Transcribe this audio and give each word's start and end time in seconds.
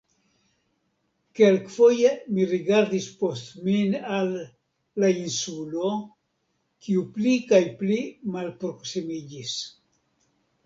Kelkfoje 1.39 2.09
mi 2.37 2.45
rigardis 2.53 3.09
post 3.19 3.51
min 3.67 3.91
al 4.19 4.31
"la 5.03 5.11
Insulo", 5.19 5.89
kiu 6.87 7.03
pli 7.19 7.35
kaj 7.51 7.59
pli 7.83 7.99
malproksimiĝis. 8.37 9.55